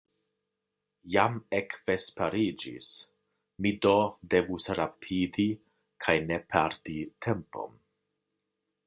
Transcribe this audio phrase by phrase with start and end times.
[1.15, 2.89] Jam ekvesperiĝis,
[3.65, 3.93] mi do
[4.35, 5.47] devus rapidi
[6.07, 7.81] kaj ne perdi tempon.